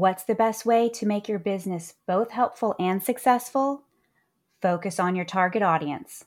[0.00, 3.84] What's the best way to make your business both helpful and successful?
[4.62, 6.24] Focus on your target audience.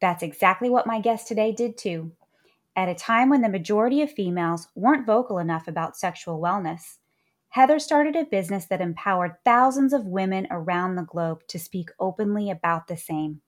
[0.00, 2.12] That's exactly what my guest today did too.
[2.76, 6.98] At a time when the majority of females weren't vocal enough about sexual wellness,
[7.48, 12.52] Heather started a business that empowered thousands of women around the globe to speak openly
[12.52, 13.40] about the same.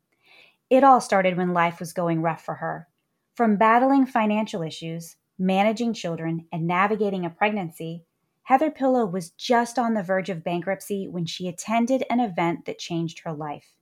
[0.69, 2.89] It all started when life was going rough for her.
[3.37, 8.03] From battling financial issues, managing children, and navigating a pregnancy,
[8.51, 12.81] Heather Pillow was just on the verge of bankruptcy when she attended an event that
[12.81, 13.77] changed her life.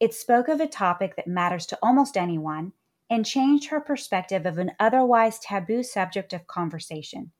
[0.00, 2.72] It spoke of a topic that matters to almost anyone
[3.08, 7.30] and changed her perspective of an otherwise taboo subject of conversation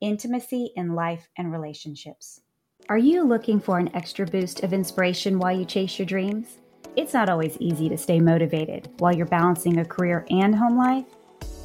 [0.00, 2.40] intimacy in life and relationships.
[2.88, 6.56] Are you looking for an extra boost of inspiration while you chase your dreams?
[6.96, 11.04] It's not always easy to stay motivated while you're balancing a career and home life,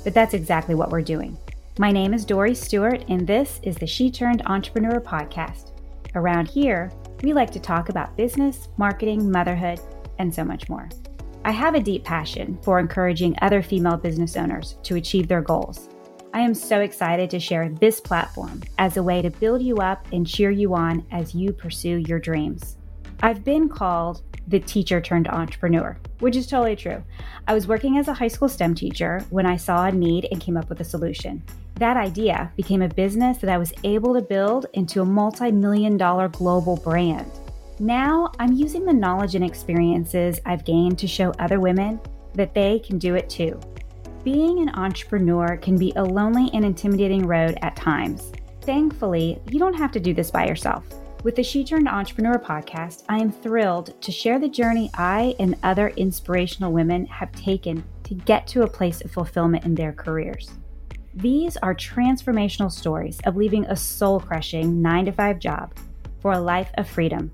[0.03, 1.37] but that's exactly what we're doing.
[1.79, 5.71] My name is Dory Stewart, and this is the She Turned Entrepreneur podcast.
[6.13, 6.91] Around here,
[7.23, 9.79] we like to talk about business, marketing, motherhood,
[10.17, 10.89] and so much more.
[11.45, 15.87] I have a deep passion for encouraging other female business owners to achieve their goals.
[16.33, 20.05] I am so excited to share this platform as a way to build you up
[20.11, 22.75] and cheer you on as you pursue your dreams.
[23.21, 27.01] I've been called the teacher turned entrepreneur, which is totally true.
[27.47, 30.41] I was working as a high school STEM teacher when I saw a need and
[30.41, 31.41] came up with a solution.
[31.79, 35.95] That idea became a business that I was able to build into a multi million
[35.95, 37.31] dollar global brand.
[37.79, 42.01] Now I'm using the knowledge and experiences I've gained to show other women
[42.33, 43.57] that they can do it too.
[44.25, 48.33] Being an entrepreneur can be a lonely and intimidating road at times.
[48.63, 50.83] Thankfully, you don't have to do this by yourself.
[51.23, 55.55] With the She Turned Entrepreneur podcast, I am thrilled to share the journey I and
[55.63, 60.58] other inspirational women have taken to get to a place of fulfillment in their careers.
[61.15, 65.73] These are transformational stories of leaving a soul crushing 9 to 5 job
[66.21, 67.31] for a life of freedom.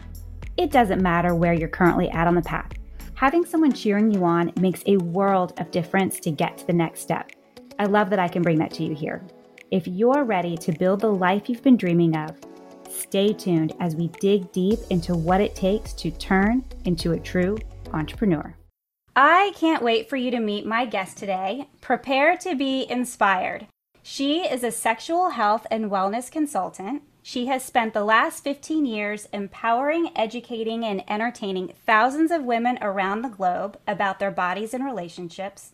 [0.56, 2.72] It doesn't matter where you're currently at on the path.
[3.16, 7.02] Having someone cheering you on makes a world of difference to get to the next
[7.02, 7.32] step.
[7.78, 9.22] I love that I can bring that to you here.
[9.72, 12.38] If you're ready to build the life you've been dreaming of,
[12.90, 17.58] stay tuned as we dig deep into what it takes to turn into a true
[17.94, 18.56] entrepreneur.
[19.18, 21.70] I can't wait for you to meet my guest today.
[21.80, 23.68] Prepare to be inspired.
[24.04, 27.02] She is a sexual health and wellness consultant.
[27.24, 33.22] She has spent the last 15 years empowering, educating, and entertaining thousands of women around
[33.22, 35.72] the globe about their bodies and relationships.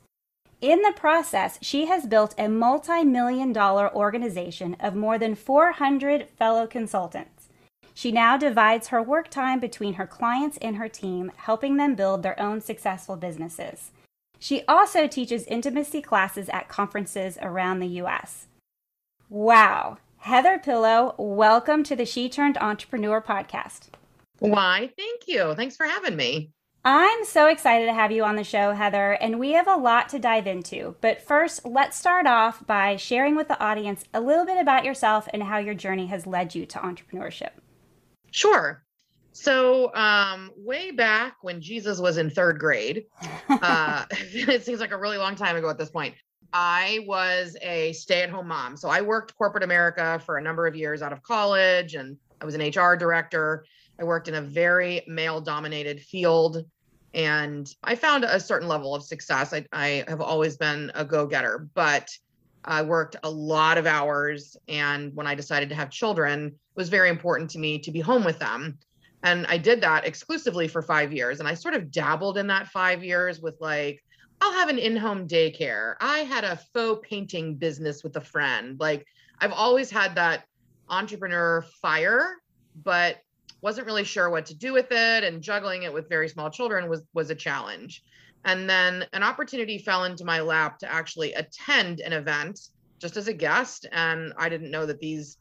[0.62, 6.30] In the process, she has built a multi million dollar organization of more than 400
[6.38, 7.41] fellow consultants.
[7.94, 12.24] She now divides her work time between her clients and her team, helping them build
[12.24, 13.92] their own successful businesses.
[14.40, 18.48] She also teaches intimacy classes at conferences around the US.
[19.30, 19.98] Wow.
[20.18, 23.88] Heather Pillow, welcome to the She Turned Entrepreneur podcast.
[24.40, 25.54] Why, thank you.
[25.56, 26.52] Thanks for having me.
[26.84, 30.10] I'm so excited to have you on the show, Heather, and we have a lot
[30.10, 30.96] to dive into.
[31.00, 35.28] But first, let's start off by sharing with the audience a little bit about yourself
[35.32, 37.52] and how your journey has led you to entrepreneurship.
[38.32, 38.84] Sure.
[39.34, 43.06] So, um, way back when Jesus was in third grade,
[43.50, 46.16] uh, it seems like a really long time ago at this point.
[46.54, 48.76] I was a stay at home mom.
[48.76, 52.46] So, I worked corporate America for a number of years out of college, and I
[52.46, 53.66] was an HR director.
[54.00, 56.66] I worked in a very male dominated field,
[57.14, 59.54] and I found a certain level of success.
[59.54, 62.10] I, I have always been a go getter, but
[62.64, 64.58] I worked a lot of hours.
[64.68, 68.00] And when I decided to have children, it was very important to me to be
[68.00, 68.78] home with them.
[69.24, 71.40] And I did that exclusively for five years.
[71.40, 74.04] And I sort of dabbled in that five years with like,
[74.42, 75.96] I'll have an in home daycare.
[76.02, 78.80] I had a faux painting business with a friend.
[78.80, 79.06] Like,
[79.40, 80.46] I've always had that
[80.90, 82.38] entrepreneur fire,
[82.84, 83.18] but
[83.62, 85.24] wasn't really sure what to do with it.
[85.24, 88.04] And juggling it with very small children was, was a challenge.
[88.46, 92.60] And then an opportunity fell into my lap to actually attend an event
[93.00, 93.86] just as a guest.
[93.92, 95.38] And I didn't know that these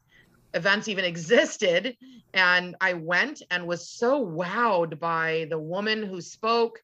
[0.53, 1.95] events even existed.
[2.33, 6.79] And I went and was so wowed by the woman who spoke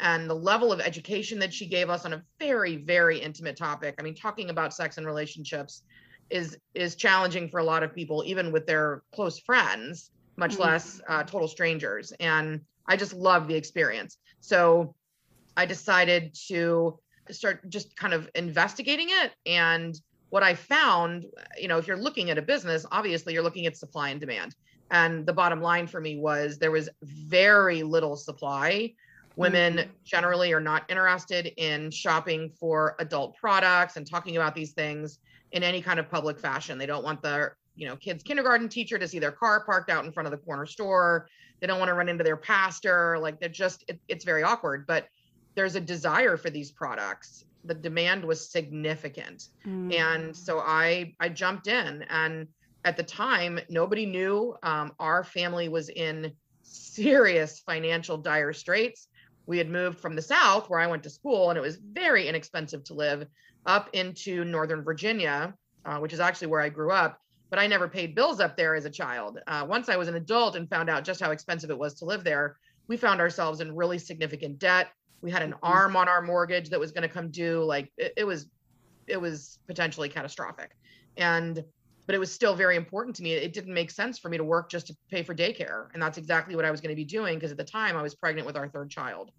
[0.00, 3.94] and the level of education that she gave us on a very, very intimate topic.
[3.98, 5.82] I mean, talking about sex and relationships
[6.28, 10.62] is is challenging for a lot of people, even with their close friends, much mm-hmm.
[10.62, 12.12] less uh, total strangers.
[12.20, 14.18] And I just love the experience.
[14.40, 14.94] So
[15.56, 16.98] I decided to
[17.30, 19.32] start just kind of investigating it.
[19.46, 19.98] And
[20.30, 21.24] what I found,
[21.58, 24.54] you know, if you're looking at a business, obviously you're looking at supply and demand.
[24.90, 28.94] And the bottom line for me was there was very little supply.
[29.34, 29.90] Women mm-hmm.
[30.04, 35.18] generally are not interested in shopping for adult products and talking about these things
[35.52, 36.78] in any kind of public fashion.
[36.78, 40.04] They don't want their you know kids kindergarten teacher to see their car parked out
[40.04, 41.28] in front of the corner store
[41.60, 44.86] they don't want to run into their pastor like they're just it, it's very awkward
[44.86, 45.06] but
[45.56, 47.44] there's a desire for these products.
[47.64, 49.48] The demand was significant.
[49.66, 49.92] Mm.
[49.98, 52.46] and so i i jumped in and
[52.84, 56.32] at the time nobody knew um, our family was in
[56.62, 59.08] serious financial dire straits.
[59.46, 62.28] We had moved from the south where i went to school and it was very
[62.28, 63.26] inexpensive to live
[63.64, 65.54] up into northern virginia
[65.84, 67.18] uh, which is actually where i grew up.
[67.50, 69.40] But i never paid bills up there as a child.
[69.46, 72.04] Uh, once i was an adult and found out just how expensive it was to
[72.04, 72.56] live there
[72.88, 74.88] we found ourselves in really significant debt
[75.22, 75.64] we had an mm-hmm.
[75.64, 78.46] arm on our mortgage that was going to come due like it, it was
[79.06, 80.76] it was potentially catastrophic.
[81.16, 81.64] And
[82.06, 83.32] but it was still very important to me.
[83.32, 85.88] It didn't make sense for me to work just to pay for daycare.
[85.92, 88.02] And that's exactly what i was going to be doing because at the time i
[88.02, 89.30] was pregnant with our third child.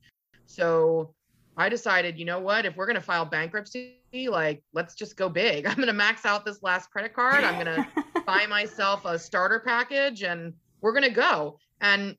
[0.45, 1.13] So
[1.55, 2.65] i decided you know what?
[2.65, 5.65] If we're going to file bankruptcy like let's just go big.
[5.67, 7.43] I'm going to max out this last credit card.
[7.43, 7.85] I'm going
[8.15, 11.59] to buy myself a starter package and we're going to go.
[11.81, 12.15] And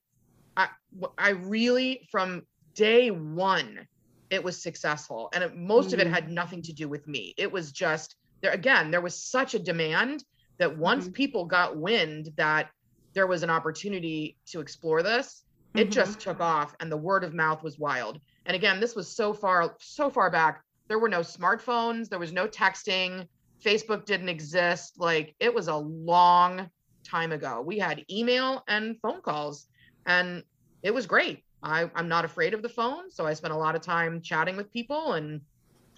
[0.56, 0.68] i
[1.16, 2.42] i really from
[2.78, 3.88] day one
[4.30, 5.94] it was successful and it, most mm.
[5.94, 6.30] of it had mm.
[6.30, 10.22] nothing to do with me it was just there again there was such a demand
[10.58, 11.12] that once mm-hmm.
[11.14, 12.70] people got wind that
[13.14, 15.42] there was an opportunity to explore this
[15.74, 15.90] it mm-hmm.
[15.90, 19.32] just took off and the word of mouth was wild and again this was so
[19.32, 23.26] far so far back there were no smartphones there was no texting
[23.64, 26.70] facebook didn't exist like it was a long
[27.02, 29.66] time ago we had email and phone calls
[30.06, 30.44] and
[30.84, 33.10] it was great I, I'm not afraid of the phone.
[33.10, 35.14] So I spent a lot of time chatting with people.
[35.14, 35.40] And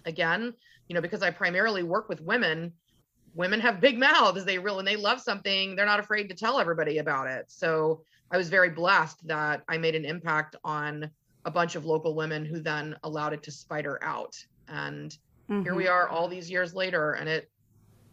[0.05, 0.53] again,
[0.87, 2.73] you know, because I primarily work with women,
[3.35, 4.43] women have big mouths.
[4.43, 7.45] They really, when they love something, they're not afraid to tell everybody about it.
[7.47, 11.09] So I was very blessed that I made an impact on
[11.45, 14.35] a bunch of local women who then allowed it to spider out.
[14.67, 15.11] And
[15.49, 15.63] mm-hmm.
[15.63, 15.93] here we mm-hmm.
[15.93, 17.49] are all these years later and it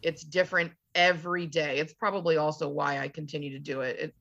[0.01, 1.79] it's different every day.
[1.79, 3.99] It's probably also why I continue to do it.
[3.99, 4.15] it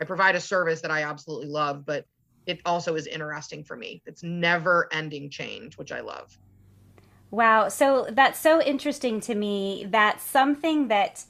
[0.00, 2.04] I provide a service that I absolutely love, but
[2.46, 4.02] it also is interesting for me.
[4.06, 6.36] It's never ending change, which I love.
[7.30, 7.68] Wow.
[7.68, 11.24] So that's so interesting to me that something that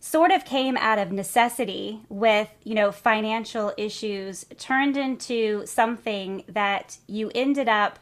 [0.00, 6.96] sort of came out of necessity with, you know, financial issues turned into something that
[7.06, 7.98] you ended up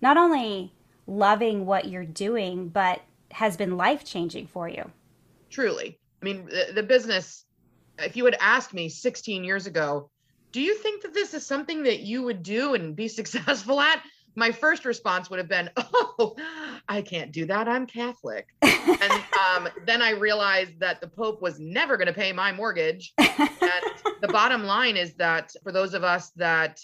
[0.00, 0.72] not only
[1.06, 4.90] loving what you're doing, but has been life changing for you.
[5.50, 5.98] Truly.
[6.22, 7.44] I mean, the, the business,
[7.98, 10.08] if you had asked me 16 years ago,
[10.52, 14.02] do you think that this is something that you would do and be successful at?
[14.34, 16.36] My first response would have been, oh,
[16.88, 17.68] I can't do that.
[17.68, 18.48] I'm Catholic.
[18.62, 19.12] and
[19.56, 23.12] um, then I realized that the Pope was never going to pay my mortgage.
[23.18, 23.84] And
[24.20, 26.80] the bottom line is that for those of us that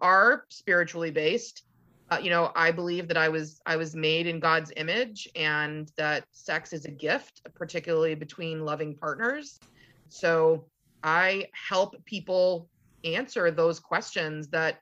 [0.00, 1.64] are spiritually based,
[2.10, 5.90] uh, you know, I believe that I was I was made in God's image, and
[5.96, 9.58] that sex is a gift, particularly between loving partners.
[10.10, 10.66] So
[11.02, 12.68] I help people
[13.04, 14.80] answer those questions that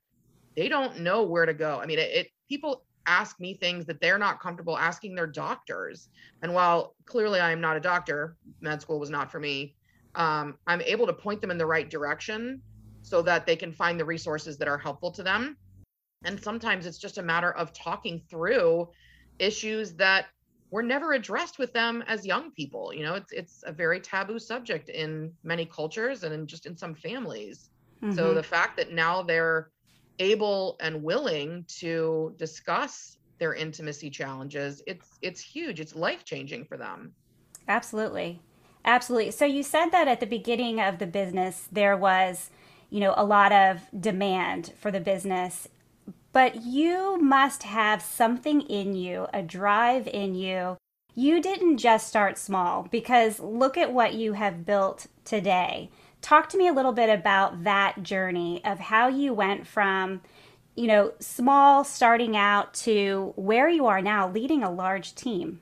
[0.56, 1.80] they don't know where to go.
[1.80, 6.08] I mean, it, it people ask me things that they're not comfortable asking their doctors.
[6.42, 9.74] And while clearly I am not a doctor, med school was not for me.
[10.14, 12.60] Um, I'm able to point them in the right direction
[13.02, 15.56] so that they can find the resources that are helpful to them.
[16.24, 18.88] And sometimes it's just a matter of talking through
[19.38, 20.26] issues that
[20.70, 22.94] were never addressed with them as young people.
[22.94, 26.76] You know, it's it's a very taboo subject in many cultures and in just in
[26.76, 27.70] some families.
[28.02, 28.14] Mm-hmm.
[28.14, 29.70] So the fact that now they're
[30.18, 35.80] able and willing to discuss their intimacy challenges, it's it's huge.
[35.80, 37.12] It's life-changing for them.
[37.68, 38.40] Absolutely.
[38.84, 39.30] Absolutely.
[39.30, 42.50] So you said that at the beginning of the business there was,
[42.90, 45.68] you know, a lot of demand for the business,
[46.32, 50.76] but you must have something in you, a drive in you.
[51.14, 55.90] You didn't just start small because look at what you have built today
[56.22, 60.20] talk to me a little bit about that journey of how you went from
[60.74, 65.60] you know small starting out to where you are now leading a large team.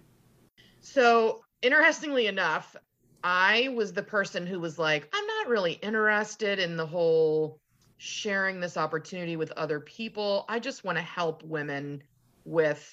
[0.81, 2.75] So interestingly enough
[3.23, 7.61] i was the person who was like i'm not really interested in the whole
[8.03, 10.47] sharing this opportunity with other people.
[10.49, 12.03] I just want to help women
[12.47, 12.91] with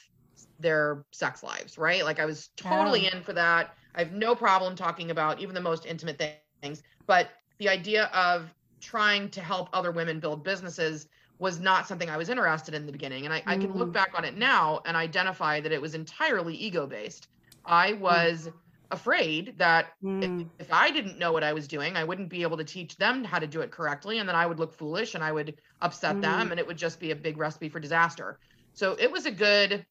[0.59, 2.03] their sex lives right?
[2.03, 3.15] Like i was totally oh.
[3.15, 3.74] in for that.
[3.95, 6.21] I have no problem talking about even the most intimate
[6.62, 11.07] things but the idea of trying to help other women build businesses
[11.39, 13.25] was not something I was interested in, the beginning.
[13.25, 13.43] And I, mm.
[13.47, 13.93] I, can look mm.
[13.93, 17.27] back on it now and identify that it was entirely ego based.
[17.65, 17.99] I mm.
[17.99, 18.49] was
[18.89, 20.23] afraid that mm.
[20.59, 22.95] if, if, I didn't know what I was doing, I wouldn't be able to teach
[22.97, 24.19] them how to do it correctly.
[24.19, 26.51] And then I would look foolish and I would upset them mm.
[26.51, 28.39] and it would just be a big recipe for disaster.
[28.73, 29.85] So it was a good,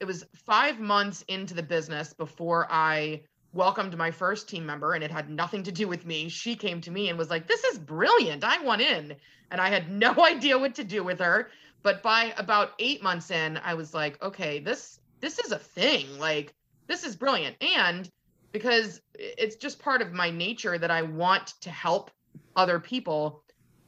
[0.00, 3.22] it was five months into the business before I
[3.52, 6.28] welcomed my first team member and it had nothing to do with me.
[6.28, 8.44] She came to me and was like, This is brilliant.
[8.44, 9.14] I want in.
[9.50, 11.50] And I had no idea what to do with her.
[11.82, 16.18] But by about eight months in, I was like, okay, this this is a thing.
[16.18, 16.54] Like,
[16.86, 17.56] this is brilliant.
[17.62, 18.08] And
[18.50, 22.10] because it's just part of my nature that I want to help
[22.56, 23.42] other people,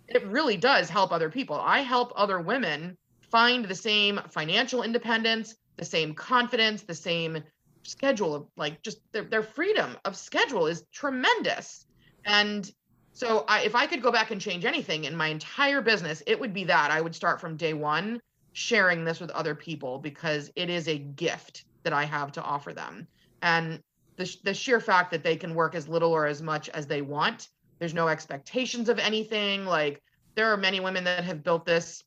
[0.09, 1.57] it really does help other people.
[1.57, 7.43] I help other women find the same financial independence, the same confidence, the same
[7.85, 11.87] schedule of like just their, their freedom of schedule is tremendous.
[12.25, 12.71] And
[13.13, 16.39] so I, if I could go back and change anything in my entire business, it
[16.39, 18.21] would be that I would start from day one
[18.53, 22.73] sharing this with other people because it is a gift that I have to offer
[22.73, 23.07] them.
[23.43, 23.81] And
[24.17, 27.03] the, the sheer fact that they can work as little or as much as they
[27.03, 27.49] want,
[27.79, 29.67] there's no expectations of anything.
[29.67, 30.03] Like
[30.35, 32.03] there are many women that have built this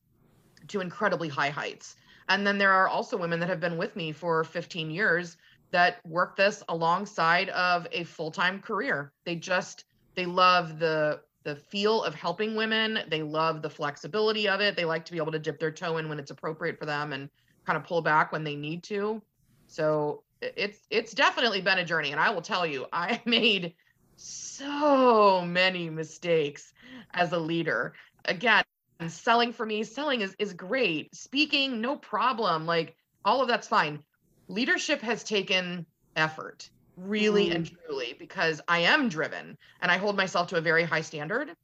[0.69, 1.96] to incredibly high heights.
[2.29, 5.38] And then there are also women that have been with me for 15 years
[5.71, 9.12] that work this alongside of a full-time career.
[9.25, 13.00] They just they love the the feel of helping women.
[13.09, 14.75] They love the flexibility of it.
[14.75, 17.13] They like to be able to dip their toe in when it's appropriate for them
[17.13, 17.29] and
[17.65, 19.21] kind of pull back when they need to.
[19.67, 23.75] So it's it's definitely been a journey and I will tell you I made
[24.17, 26.74] so many mistakes
[27.13, 27.93] as a leader.
[28.25, 28.63] Again,
[29.07, 31.15] selling for me, selling is is great.
[31.15, 32.65] Speaking, no problem.
[32.65, 34.03] Like all of that's fine.
[34.48, 35.86] Leadership has taken
[36.16, 37.56] effort really mm.
[37.56, 41.50] and truly because I am driven and I hold myself to a very high standard.
[41.50, 41.56] Mm.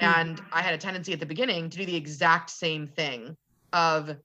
[0.00, 3.36] And I had a tendency at the beginning to do the exact same thing
[3.72, 4.16] of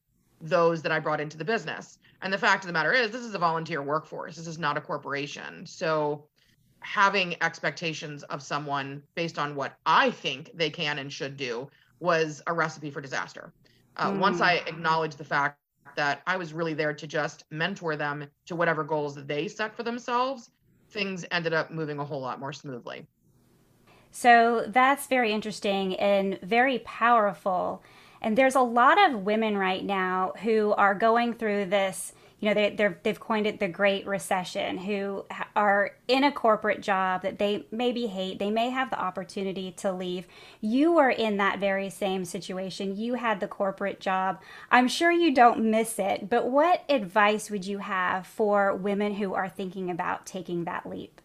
[0.41, 2.00] those that I brought into the business.
[2.22, 4.38] And the fact of the matter is, this is a volunteer workforce.
[4.38, 5.65] This is not a corporation.
[5.65, 6.25] So
[6.79, 12.41] having expectations of someone based on what I think they can and should do was
[12.48, 13.53] a recipe for disaster.
[13.98, 14.20] Uh, mm.
[14.20, 15.58] Once I acknowledged the fact
[15.95, 19.83] that I was really there to just mentor them to whatever goals they set for
[19.83, 20.50] themselves,
[20.89, 23.07] things ended up moving a whole lot more smoothly.
[24.12, 27.83] So that's very interesting and very powerful.
[28.21, 32.55] And there's a lot of women right now who are going through this you know,
[32.55, 35.23] they, they're, they've coined it the Great Resignation, who
[35.55, 38.38] are in a corporate job that they maybe hate.
[38.38, 40.27] They may have the opportunity to leave.
[40.59, 42.97] You were in that very same situation.
[42.97, 44.41] You had the corporate job.
[44.71, 49.33] I'm sure you don't miss it, but what advice would you have for women who
[49.33, 51.21] are thinking about taking that leap?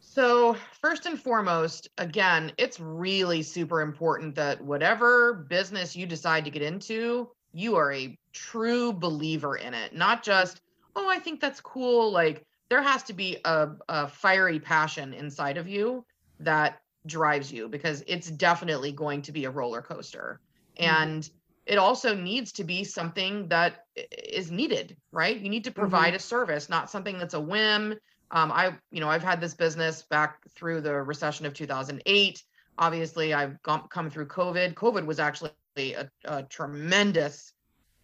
[0.00, 6.50] So, first and foremost, again, it's really super important that whatever business you decide to
[6.50, 10.60] get into, you are a true believer in it, not just,
[10.96, 12.10] oh, I think that's cool.
[12.10, 16.04] Like there has to be a, a fiery passion inside of you
[16.40, 20.40] that drives you because it's definitely going to be a roller coaster.
[20.78, 21.02] Mm-hmm.
[21.02, 21.30] And
[21.66, 25.38] it also needs to be something that is needed, right?
[25.38, 26.16] You need to provide mm-hmm.
[26.16, 27.94] a service, not something that's a whim.
[28.30, 32.42] Um, I, you know, I've had this business back through the recession of 2008.
[32.78, 34.74] Obviously, I've gone, come through COVID.
[34.74, 37.52] COVID was actually a, a tremendous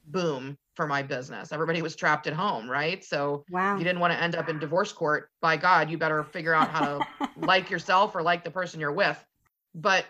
[0.07, 1.53] boom for my business.
[1.53, 3.05] Everybody was trapped at home, right?
[3.05, 3.77] So wow.
[3.77, 5.31] you didn't want to end up in divorce court.
[5.41, 8.93] By God, you better figure out how to like yourself or like the person you're
[8.93, 9.23] with.
[9.75, 10.07] But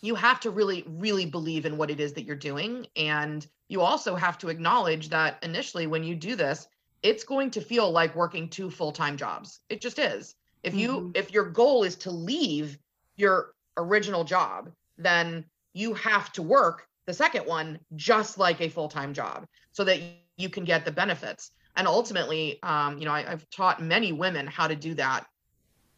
[0.00, 2.86] you have to really, really believe in what it is that you're doing.
[2.96, 6.66] And you also have to acknowledge that initially when you do this,
[7.02, 9.60] it's going to feel like working two full-time jobs.
[9.68, 10.34] It just is.
[10.62, 11.10] If you mm-hmm.
[11.14, 12.78] if your goal is to leave
[13.16, 19.12] your original job, then you have to work the second one just like a full-time
[19.12, 20.00] job so that
[20.36, 21.50] you can get the benefits.
[21.76, 25.26] And ultimately um, you know I, i've taught many women how to do that.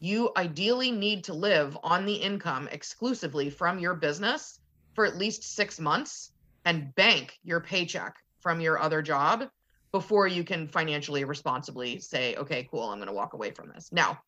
[0.01, 4.61] You ideally need to live on the income exclusively from your business
[4.95, 6.33] for at least six months
[6.65, 9.49] and bank your paycheck from your other job
[9.93, 13.91] before you can financially responsibly say okay cool i'm going to walk away from this.
[13.93, 14.19] Now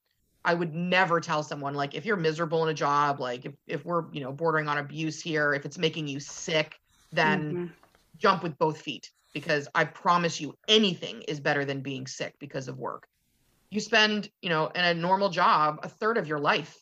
[0.47, 3.85] I would never tell someone like if you're miserable in a job, like if, if
[3.85, 6.79] we're, you know, bordering on abuse here, if it's making you sick,
[7.13, 7.67] then mm-hmm.
[8.19, 12.69] jump with both feet because I promise you anything is better than being sick because
[12.69, 13.09] of work.
[13.71, 16.81] You spend, you know, in a normal job a third of your life,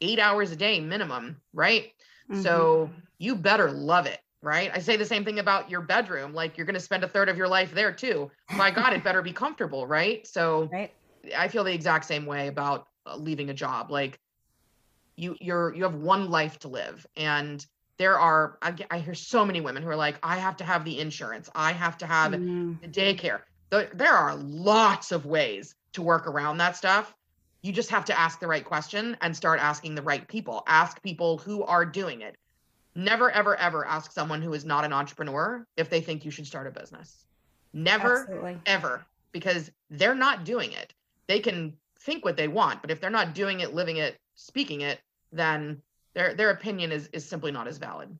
[0.00, 1.92] 8 hours a day minimum, right?
[2.28, 2.42] Mm-hmm.
[2.42, 4.72] So you better love it, right?
[4.74, 7.28] I say the same thing about your bedroom, like you're going to spend a third
[7.28, 8.28] of your life there too.
[8.56, 10.26] My god, it better be comfortable, right?
[10.26, 10.90] So right
[11.36, 13.90] I feel the exact same way about uh, leaving a job.
[13.90, 14.18] Like
[15.16, 17.64] you, you're you have one life to live, and
[17.98, 20.84] there are I, I hear so many women who are like, I have to have
[20.84, 22.80] the insurance, I have to have mm.
[22.80, 23.40] the daycare.
[23.70, 27.14] There, there are lots of ways to work around that stuff.
[27.62, 30.62] You just have to ask the right question and start asking the right people.
[30.66, 32.36] Ask people who are doing it.
[32.94, 36.46] Never, ever, ever ask someone who is not an entrepreneur if they think you should
[36.46, 37.26] start a business.
[37.72, 38.58] Never, Absolutely.
[38.64, 40.94] ever, because they're not doing it
[41.28, 44.80] they can think what they want, but if they're not doing it, living it, speaking
[44.80, 45.00] it,
[45.32, 45.82] then
[46.14, 48.18] their their opinion is is simply not as valid.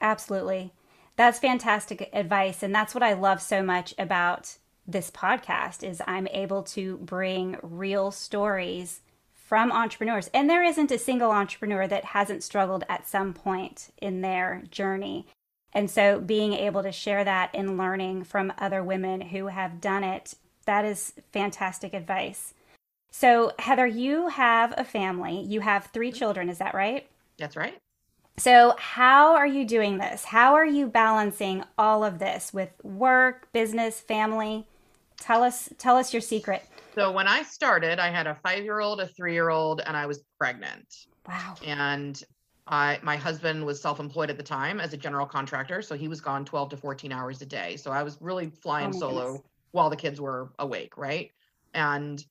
[0.00, 0.72] Absolutely.
[1.16, 6.26] That's fantastic advice and that's what I love so much about this podcast is I'm
[6.28, 10.30] able to bring real stories from entrepreneurs.
[10.32, 15.26] And there isn't a single entrepreneur that hasn't struggled at some point in their journey.
[15.72, 20.04] And so being able to share that and learning from other women who have done
[20.04, 20.34] it,
[20.66, 22.54] that is fantastic advice.
[23.12, 25.40] So, Heather, you have a family.
[25.40, 26.18] You have three mm-hmm.
[26.18, 27.06] children, is that right?
[27.38, 27.78] That's right.
[28.38, 30.24] So, how are you doing this?
[30.24, 34.66] How are you balancing all of this with work, business, family?
[35.18, 36.62] Tell us tell us your secret.
[36.94, 40.86] So, when I started, I had a 5-year-old, a 3-year-old, and I was pregnant.
[41.28, 41.54] Wow.
[41.64, 42.22] And
[42.66, 46.22] I my husband was self-employed at the time as a general contractor, so he was
[46.22, 47.76] gone 12 to 14 hours a day.
[47.76, 49.42] So, I was really flying oh solo goodness.
[49.72, 51.32] While the kids were awake, right?
[51.74, 52.24] And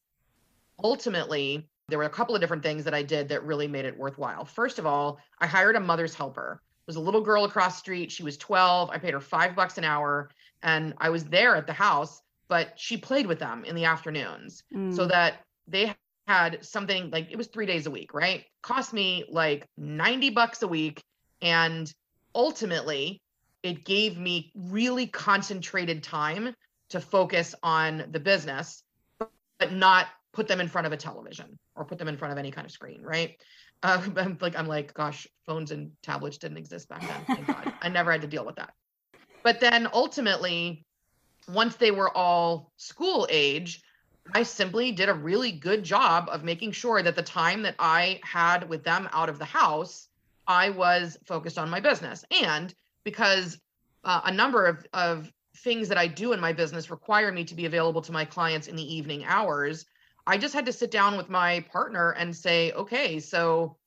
[0.84, 3.98] ultimately, there were a couple of different things that I did that really made it
[3.98, 4.46] worthwhile.
[4.46, 6.62] First of all, I hired a mother's helper.
[6.64, 8.12] It was a little girl across the street.
[8.12, 8.90] She was 12.
[8.90, 10.30] I paid her five bucks an hour.
[10.64, 14.64] And I was there at the house, but she played with them in the afternoons
[14.74, 14.96] mm.
[14.96, 15.94] so that they
[16.28, 18.46] had something like it was three days a week, right?
[18.62, 21.04] Cost me like 90 bucks a week.
[21.42, 21.92] And
[22.36, 23.22] ultimately,
[23.64, 26.56] it gave me really concentrated time
[26.92, 28.84] to focus on the business,
[29.60, 32.38] but not put them in front of a television or put them in front of
[32.38, 33.38] any kind of screen, right?
[33.84, 37.74] Uh, I'm like, I'm like, gosh, phones and tablets didn't exist back then.
[37.82, 38.74] I never had to deal with that.
[39.44, 40.86] But then ultimately,
[41.48, 43.82] once they were all school age,
[44.34, 48.20] I simply did a really good job of making sure that the time that I
[48.24, 50.08] had with them out of the house,
[50.48, 52.24] I was focused on my business.
[52.30, 53.58] And because
[54.04, 55.32] uh, a number of, of
[55.64, 58.68] things that I do in my business require me to be available to my clients
[58.68, 59.86] in the evening hours,
[60.28, 63.78] I just had to sit down with my partner and say, okay, so,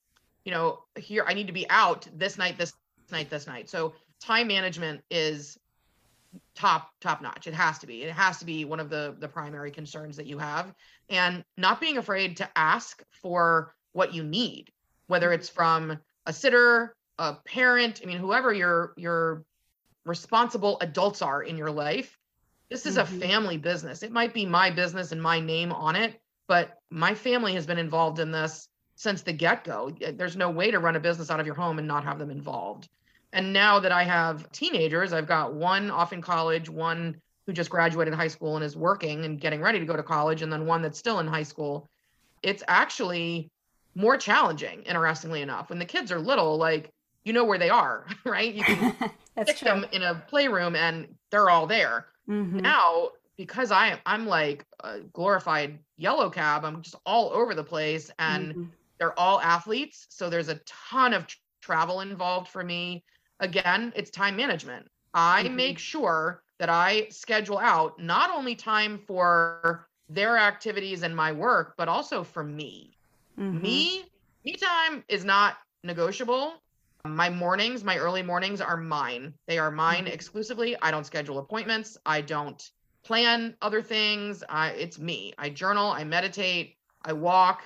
[0.44, 2.72] you know, here I need to be out this night, this
[3.10, 3.68] night, this night.
[3.68, 5.58] So time management is
[6.54, 7.46] top top notch.
[7.46, 8.02] It has to be.
[8.02, 10.74] It has to be one of the the primary concerns that you have.
[11.08, 14.72] And not being afraid to ask for what you need
[15.06, 19.44] whether it's from a sitter a parent i mean whoever your your
[20.04, 22.18] responsible adults are in your life
[22.70, 23.16] this is mm-hmm.
[23.16, 24.02] a family business.
[24.02, 27.78] It might be my business and my name on it but my family has been
[27.78, 29.94] involved in this since the get-go.
[30.12, 32.30] There's no way to run a business out of your home and not have them
[32.30, 32.88] involved.
[33.32, 37.70] And now that i have teenagers i've got one off in college one who just
[37.70, 40.66] graduated high school and is working and getting ready to go to college and then
[40.66, 41.88] one that's still in high school.
[42.42, 43.50] It's actually
[43.94, 45.68] more challenging interestingly enough.
[45.68, 46.90] When the kids are little like
[47.24, 48.92] you know where they are right you can
[49.36, 49.68] pick true.
[49.68, 52.58] them in a playroom and they're all there mm-hmm.
[52.58, 58.10] now because I I'm like a glorified yellow cab, I'm just all over the place
[58.18, 58.64] and mm-hmm.
[58.98, 60.06] they're all athletes.
[60.10, 61.26] So there's a ton of
[61.60, 63.04] travel involved for me.
[63.40, 64.86] Again, it's time management.
[65.12, 65.56] I mm-hmm.
[65.56, 71.74] make sure that I schedule out not only time for their activities and my work,
[71.76, 72.96] but also for me.
[73.38, 73.62] Mm-hmm.
[73.62, 74.04] Me,
[74.44, 76.54] me time is not negotiable.
[77.06, 79.34] My mornings, my early mornings are mine.
[79.46, 80.14] They are mine mm-hmm.
[80.14, 80.76] exclusively.
[80.80, 81.98] I don't schedule appointments.
[82.06, 82.62] I don't
[83.02, 84.42] plan other things.
[84.48, 85.34] I, it's me.
[85.36, 87.62] I journal, I meditate, I walk,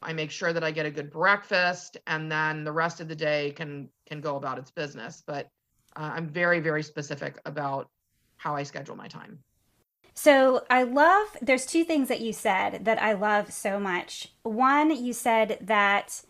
[0.00, 3.16] I make sure that I get a good breakfast, and then the rest of the
[3.16, 5.22] day can can go about its business.
[5.26, 5.48] But
[5.96, 7.88] uh, I'm very very specific about
[8.36, 9.38] how I schedule my time.
[10.14, 11.36] So I love.
[11.42, 14.32] There's two things that you said that I love so much.
[14.42, 16.22] One, you said that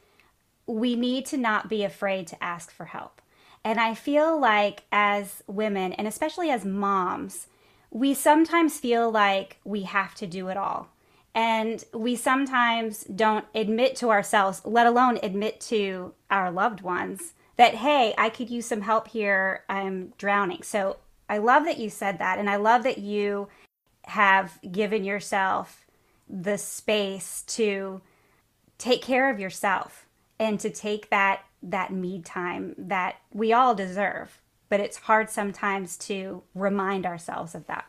[0.68, 3.20] we need to not be afraid to ask for help.
[3.64, 7.48] And I feel like as women, and especially as moms,
[7.90, 10.90] we sometimes feel like we have to do it all.
[11.34, 17.76] And we sometimes don't admit to ourselves, let alone admit to our loved ones, that,
[17.76, 19.64] hey, I could use some help here.
[19.68, 20.62] I'm drowning.
[20.62, 22.38] So I love that you said that.
[22.38, 23.48] And I love that you
[24.04, 25.86] have given yourself
[26.28, 28.00] the space to
[28.76, 30.06] take care of yourself
[30.38, 35.96] and to take that that me time that we all deserve but it's hard sometimes
[35.96, 37.86] to remind ourselves of that.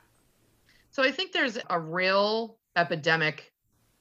[0.92, 3.52] So I think there's a real epidemic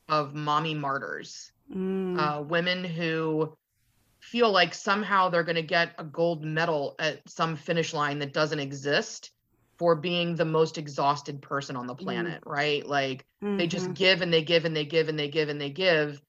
[0.08, 2.18] of mommy martyrs, mm.
[2.18, 3.54] uh, women who
[4.20, 8.32] feel like somehow they're going to get a gold medal at some finish line that
[8.32, 9.30] doesn't exist
[9.78, 12.00] for being the most exhausted person on the mm.
[12.00, 12.50] planet, mm.
[12.50, 12.86] right?
[12.86, 13.58] Like mm-hmm.
[13.58, 13.94] they just mm-hmm.
[13.94, 16.20] give and they give and they give and they give and they give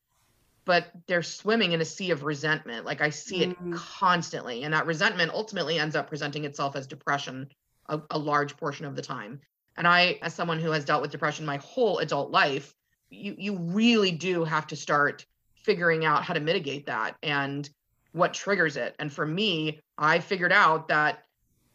[0.69, 2.85] but they're swimming in a sea of resentment.
[2.85, 3.73] Like I see it mm-hmm.
[3.73, 4.61] constantly.
[4.61, 7.49] And that resentment ultimately ends up presenting itself as depression
[7.87, 9.41] a, a, large portion of the time.
[9.77, 12.75] And I, as someone who has dealt with depression my whole adult life,
[13.09, 17.67] you you really do have to start figuring out how to mitigate that and
[18.11, 18.95] what triggers it.
[18.99, 21.23] And for me, I figured out that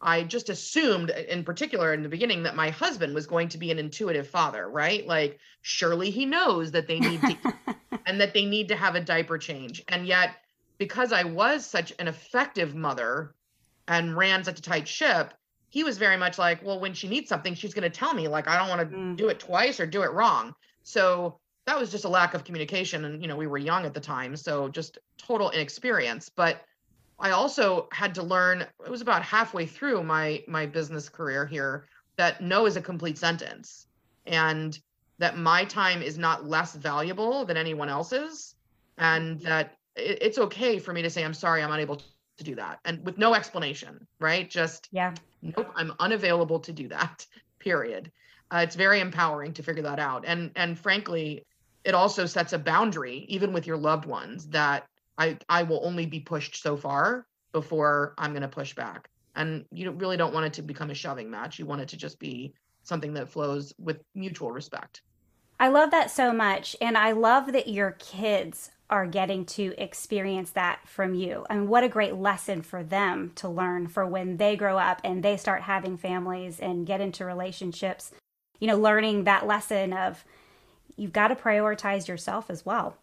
[0.04, 3.70] I just assumed, in particular in the beginning, that my husband was going to be
[3.70, 5.06] an intuitive father, right?
[5.06, 7.54] Like, surely he knows that they need to
[8.06, 9.82] and that they need to have a diaper change.
[9.88, 10.36] And yet,
[10.76, 13.34] because I was such an effective mother
[13.88, 15.32] and ran such a tight ship,
[15.70, 18.28] he was very much like, well, when she needs something, she's going to tell me,
[18.28, 19.16] like, I don't want to mm.
[19.16, 20.54] do it twice or do it wrong.
[20.82, 23.06] So that was just a lack of communication.
[23.06, 24.36] And, you know, we were young at the time.
[24.36, 26.28] So just total inexperience.
[26.28, 26.62] But
[27.18, 31.86] I also had to learn, it was about halfway through my my business career here,
[32.16, 33.86] that no is a complete sentence.
[34.26, 34.78] And
[35.18, 38.54] that my time is not less valuable than anyone else's.
[38.98, 42.54] And that it, it's okay for me to say, I'm sorry, I'm unable to do
[42.56, 42.80] that.
[42.84, 44.48] And with no explanation, right?
[44.48, 47.26] Just, yeah, nope, I'm unavailable to do that,
[47.58, 48.10] period.
[48.50, 50.24] Uh, it's very empowering to figure that out.
[50.26, 51.44] And and frankly,
[51.84, 54.86] it also sets a boundary, even with your loved ones, that
[55.18, 59.08] I I will only be pushed so far before I'm going to push back.
[59.36, 61.58] And you really don't want it to become a shoving match.
[61.58, 65.02] You want it to just be something that flows with mutual respect.
[65.58, 66.76] I love that so much.
[66.80, 71.46] And I love that your kids are getting to experience that from you.
[71.48, 75.22] and what a great lesson for them to learn for when they grow up and
[75.22, 78.12] they start having families and get into relationships.
[78.60, 80.24] You know, learning that lesson of
[80.96, 82.98] you've got to prioritize yourself as well.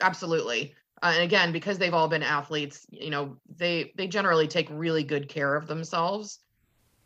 [0.00, 0.74] Absolutely.
[1.02, 5.02] Uh, and again, because they've all been athletes, you know, they they generally take really
[5.02, 6.40] good care of themselves.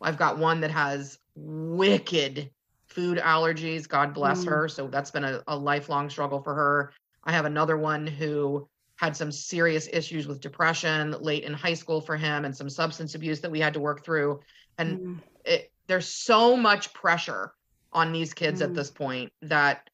[0.01, 2.49] I've got one that has wicked
[2.87, 3.87] food allergies.
[3.87, 4.49] God bless mm.
[4.49, 4.67] her.
[4.67, 6.93] So that's been a, a lifelong struggle for her.
[7.23, 11.99] I have another one who had some serious issues with depression late in high school
[11.99, 14.39] for him and some substance abuse that we had to work through.
[14.77, 15.19] And mm.
[15.43, 17.53] it, there's so much pressure
[17.91, 18.65] on these kids mm.
[18.65, 19.89] at this point that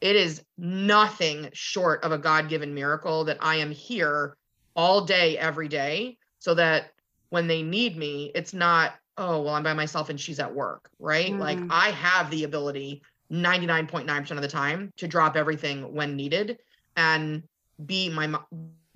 [0.00, 4.36] it is nothing short of a God given miracle that I am here
[4.76, 6.92] all day, every day, so that
[7.30, 10.90] when they need me, it's not, oh, well, I'm by myself and she's at work,
[10.98, 11.32] right?
[11.32, 11.38] Mm.
[11.38, 16.58] Like I have the ability 99.9% of the time to drop everything when needed
[16.96, 17.42] and
[17.84, 18.38] be my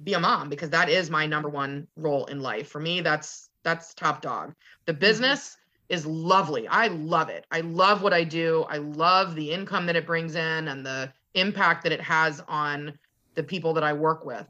[0.03, 2.69] be a mom because that is my number one role in life.
[2.69, 4.55] For me, that's that's top dog.
[4.87, 5.01] The mm-hmm.
[5.01, 5.57] business
[5.93, 6.67] is lovely.
[6.67, 7.45] I love it.
[7.51, 8.65] I love what I do.
[8.71, 12.99] I love the income that it brings in and the impact that it has on
[13.35, 14.47] the people that I work with.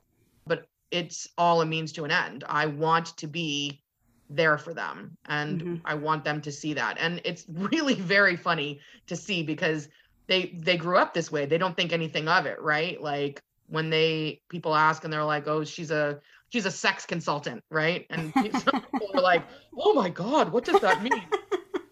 [0.47, 2.45] But it's all a means to an end.
[2.49, 3.83] I want to be
[4.31, 5.75] there for them and mm-hmm.
[5.85, 6.97] I want them to see that.
[7.01, 8.79] And it's really very funny
[9.09, 9.89] to see because
[10.29, 11.47] they they grew up this way.
[11.47, 13.03] They don't think anything of it, right?
[13.03, 16.21] Like when they people ask and they're like, "Oh, she's a
[16.53, 18.07] she's a sex consultant, right?
[18.11, 18.83] And people
[19.15, 19.43] are like,
[19.77, 21.23] oh my God, what does that mean?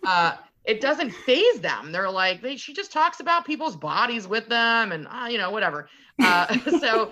[0.05, 1.93] uh, it doesn't faze them.
[1.93, 5.51] They're like, they, she just talks about people's bodies with them and, uh, you know,
[5.51, 5.89] whatever.
[6.23, 7.11] Uh, so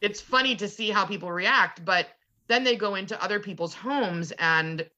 [0.00, 1.84] it's funny to see how people react.
[1.84, 2.08] But
[2.48, 4.88] then they go into other people's homes and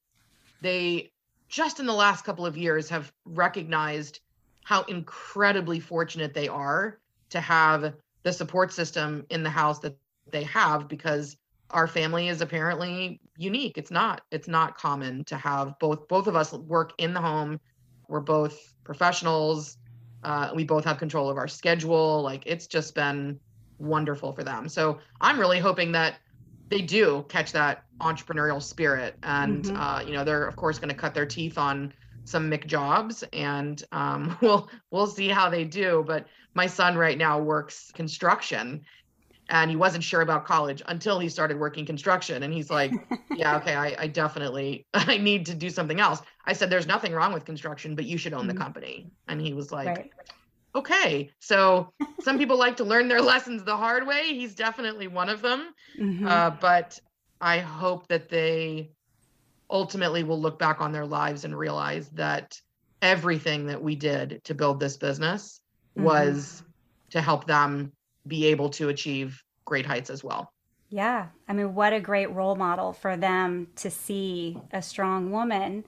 [0.61, 1.11] they
[1.49, 4.21] just in the last couple of years have recognized
[4.65, 9.97] how incredibly fortunate they are to have the support system in the house that
[10.31, 11.37] they have because
[11.71, 13.77] our family is apparently unique.
[13.79, 17.61] It's not it's not common to have both both of us work in the home.
[18.09, 19.77] We're both professionals.
[20.25, 22.23] Uh, we both have control of our schedule.
[22.23, 23.39] Like it's just been
[23.79, 24.69] wonderful for them.
[24.69, 26.17] So i'm really hoping that
[26.69, 29.77] they do catch that entrepreneurial spirit and mm-hmm.
[29.77, 31.93] uh, you know they're of course going to cut their teeth on
[32.29, 36.05] some McJobs and um, we'll we'll see how they do.
[36.07, 38.85] But my son right now works construction
[39.49, 42.93] and he wasn't sure about college until he started working construction and he's like
[43.37, 47.13] yeah okay I, I, definitely i need to do something else i said there's nothing
[47.13, 48.51] wrong with construction but you should own mm-hmm.
[48.51, 50.11] the company and he was like right.
[50.75, 55.29] okay so some people like to learn their lessons the hard way he's definitely one
[55.29, 56.27] of them mm-hmm.
[56.27, 56.99] uh, but
[57.41, 58.91] i hope that they
[59.71, 62.59] ultimately will look back on their lives and realize that
[63.03, 65.61] everything that we did to build this business
[65.97, 66.07] mm-hmm.
[66.07, 66.63] was
[67.11, 67.93] to help them
[68.29, 70.53] be able to achieve great heights as well.
[70.91, 71.27] Yeah.
[71.47, 75.85] I mean, what a great role model for them to see a strong woman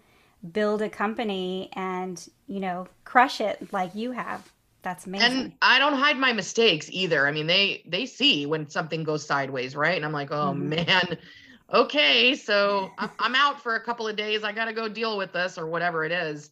[0.52, 4.50] build a company and, you know, crush it like you have.
[4.82, 5.30] That's amazing.
[5.30, 7.26] And I don't hide my mistakes either.
[7.26, 9.96] I mean, they they see when something goes sideways, right?
[9.96, 10.70] And I'm like, "Oh mm-hmm.
[10.70, 11.18] man,
[11.70, 14.42] okay, so I'm out for a couple of days.
[14.42, 16.50] I got to go deal with this or whatever it is."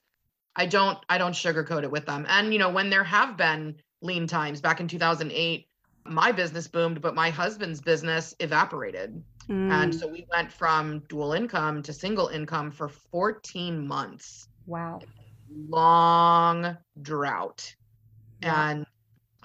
[0.58, 2.26] I don't I don't sugarcoat it with them.
[2.28, 5.67] And you know, when there have been lean times back in 2008,
[6.10, 9.22] my business boomed, but my husband's business evaporated.
[9.48, 9.70] Mm.
[9.70, 14.48] And so we went from dual income to single income for 14 months.
[14.66, 15.00] Wow.
[15.50, 17.74] Long drought.
[18.42, 18.70] Yeah.
[18.70, 18.86] And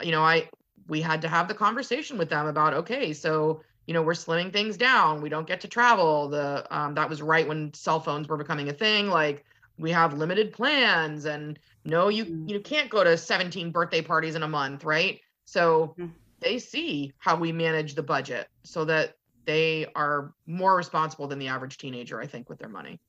[0.01, 0.49] you know, I
[0.87, 4.51] we had to have the conversation with them about okay, so you know we're slimming
[4.51, 5.21] things down.
[5.21, 6.27] We don't get to travel.
[6.29, 9.07] The um, that was right when cell phones were becoming a thing.
[9.07, 9.45] Like
[9.77, 12.49] we have limited plans, and no, you mm.
[12.49, 15.19] you can't go to 17 birthday parties in a month, right?
[15.45, 16.11] So mm.
[16.43, 21.47] They see how we manage the budget so that they are more responsible than the
[21.47, 22.99] average teenager, I think, with their money.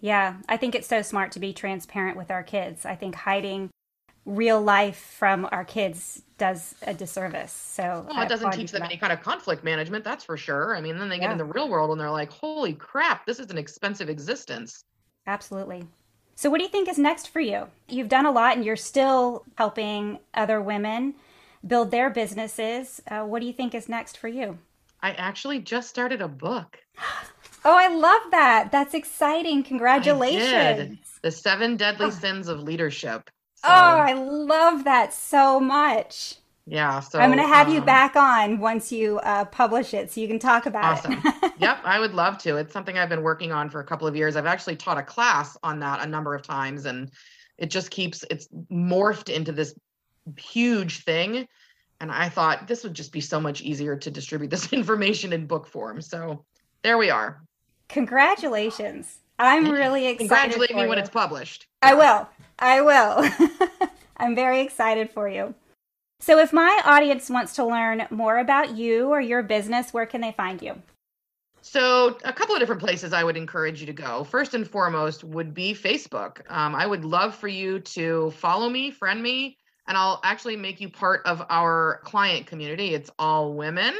[0.00, 2.84] Yeah, I think it's so smart to be transparent with our kids.
[2.84, 3.70] I think hiding
[4.26, 7.52] real life from our kids does a disservice.
[7.52, 10.76] So well, it doesn't teach them any kind of conflict management, that's for sure.
[10.76, 11.32] I mean, then they get yeah.
[11.32, 14.84] in the real world and they're like, holy crap, this is an expensive existence.
[15.26, 15.84] Absolutely.
[16.34, 17.68] So, what do you think is next for you?
[17.88, 21.14] You've done a lot and you're still helping other women
[21.66, 23.02] build their businesses.
[23.08, 24.58] Uh, what do you think is next for you?
[25.02, 26.78] I actually just started a book.
[27.68, 28.70] Oh, I love that.
[28.70, 29.64] That's exciting.
[29.64, 31.00] Congratulations.
[31.20, 33.28] The Seven Deadly Sins of Leadership.
[33.56, 36.36] So, oh, I love that so much.
[36.64, 37.00] Yeah.
[37.00, 40.20] So I'm going to have um, you back on once you uh, publish it so
[40.20, 41.20] you can talk about awesome.
[41.24, 41.52] it.
[41.58, 41.78] yep.
[41.82, 42.56] I would love to.
[42.56, 44.36] It's something I've been working on for a couple of years.
[44.36, 47.10] I've actually taught a class on that a number of times and
[47.58, 49.74] it just keeps, it's morphed into this
[50.38, 51.48] huge thing.
[52.00, 55.46] And I thought this would just be so much easier to distribute this information in
[55.46, 56.00] book form.
[56.02, 56.44] So
[56.82, 57.42] there we are.
[57.88, 59.18] Congratulations.
[59.38, 60.28] I'm really excited.
[60.28, 60.88] Congratulate me you.
[60.88, 61.66] when it's published.
[61.82, 62.28] I will.
[62.58, 63.88] I will.
[64.16, 65.54] I'm very excited for you.
[66.20, 70.22] So, if my audience wants to learn more about you or your business, where can
[70.22, 70.80] they find you?
[71.60, 74.24] So, a couple of different places I would encourage you to go.
[74.24, 76.40] First and foremost would be Facebook.
[76.50, 80.80] Um, I would love for you to follow me, friend me, and I'll actually make
[80.80, 82.94] you part of our client community.
[82.94, 83.94] It's all women.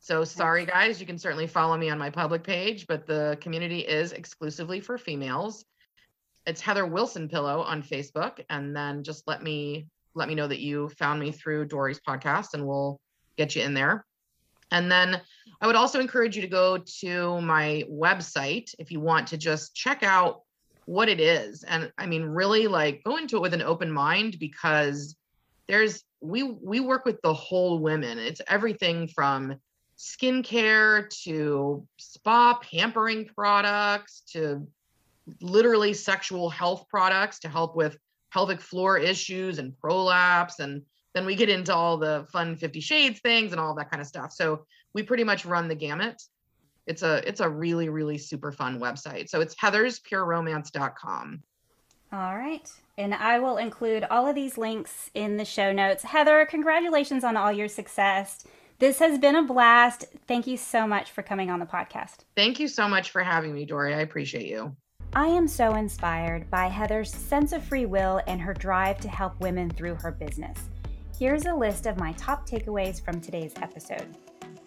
[0.00, 3.80] So sorry, guys, you can certainly follow me on my public page, but the community
[3.80, 5.64] is exclusively for females.
[6.46, 10.60] It's Heather Wilson Pillow on Facebook, and then just let me let me know that
[10.60, 13.00] you found me through Dory's podcast, and we'll
[13.36, 14.06] get you in there.
[14.70, 15.20] And then
[15.60, 19.74] I would also encourage you to go to my website if you want to just
[19.74, 20.42] check out
[20.86, 21.64] what it is.
[21.64, 25.16] And I mean, really like go into it with an open mind because
[25.68, 28.18] there's we we work with the whole women.
[28.18, 29.56] It's everything from
[29.98, 34.66] skincare to spa pampering products to
[35.40, 37.96] literally sexual health products to help with
[38.32, 40.58] pelvic floor issues and prolapse.
[40.60, 40.82] And
[41.14, 44.06] then we get into all the fun 50 shades things and all that kind of
[44.06, 44.32] stuff.
[44.32, 46.22] So we pretty much run the gamut.
[46.86, 49.28] It's a it's a really really super fun website.
[49.28, 51.42] So it's heatherspureromance.com
[52.12, 56.46] all right and i will include all of these links in the show notes heather
[56.46, 58.44] congratulations on all your success
[58.78, 60.04] this has been a blast.
[60.28, 62.24] Thank you so much for coming on the podcast.
[62.34, 63.94] Thank you so much for having me, Dory.
[63.94, 64.76] I appreciate you.
[65.14, 69.40] I am so inspired by Heather's sense of free will and her drive to help
[69.40, 70.58] women through her business.
[71.18, 74.14] Here's a list of my top takeaways from today's episode.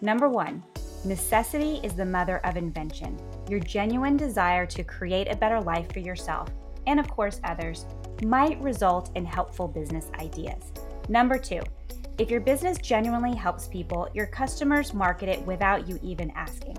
[0.00, 0.64] Number one,
[1.04, 3.16] necessity is the mother of invention.
[3.48, 6.48] Your genuine desire to create a better life for yourself
[6.88, 7.86] and, of course, others
[8.24, 10.72] might result in helpful business ideas.
[11.08, 11.60] Number two,
[12.18, 16.76] if your business genuinely helps people, your customers market it without you even asking.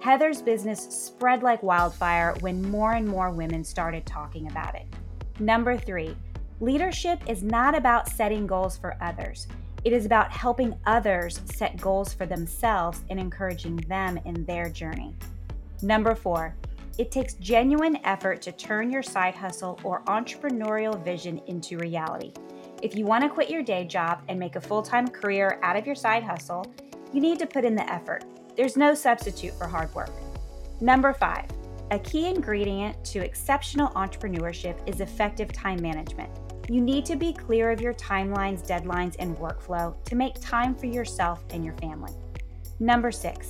[0.00, 4.86] Heather's business spread like wildfire when more and more women started talking about it.
[5.40, 6.14] Number three,
[6.60, 9.48] leadership is not about setting goals for others.
[9.82, 15.14] It is about helping others set goals for themselves and encouraging them in their journey.
[15.82, 16.54] Number four,
[16.98, 22.32] it takes genuine effort to turn your side hustle or entrepreneurial vision into reality.
[22.82, 25.76] If you want to quit your day job and make a full time career out
[25.76, 26.64] of your side hustle,
[27.12, 28.24] you need to put in the effort.
[28.56, 30.12] There's no substitute for hard work.
[30.80, 31.46] Number five,
[31.90, 36.30] a key ingredient to exceptional entrepreneurship is effective time management.
[36.68, 40.86] You need to be clear of your timelines, deadlines, and workflow to make time for
[40.86, 42.12] yourself and your family.
[42.80, 43.48] Number six,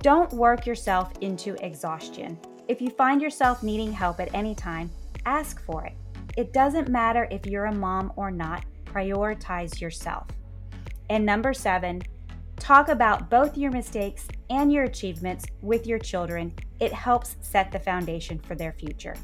[0.00, 2.38] don't work yourself into exhaustion.
[2.68, 4.90] If you find yourself needing help at any time,
[5.24, 5.94] ask for it.
[6.36, 10.26] It doesn't matter if you're a mom or not, prioritize yourself.
[11.08, 12.02] And number seven,
[12.56, 16.52] talk about both your mistakes and your achievements with your children.
[16.78, 19.16] It helps set the foundation for their future.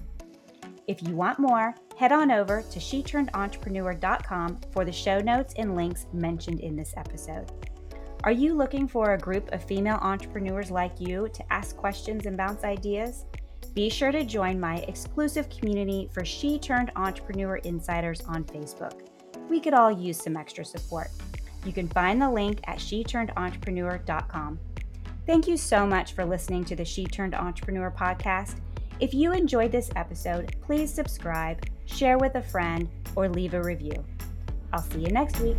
[0.89, 6.07] If you want more, head on over to SheTurnedEntrepreneur.com for the show notes and links
[6.15, 7.53] mentioned in this episode.
[8.25, 12.39] Are you looking for a group of female entrepreneurs like you to ask questions and
[12.39, 13.27] bounce ideas?
[13.75, 19.03] Be sure to join my exclusive community for She Turned Entrepreneur Insiders on Facebook.
[19.51, 21.09] We could all use some extra support.
[21.67, 24.59] You can find the link at SheTurnedEntrepreneur.com.
[25.27, 28.55] Thank you so much for listening to the She Turned Entrepreneur podcast.
[29.01, 34.03] If you enjoyed this episode, please subscribe, share with a friend, or leave a review.
[34.73, 35.59] I'll see you next week.